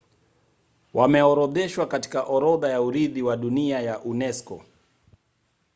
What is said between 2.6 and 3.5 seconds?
ya urithi wa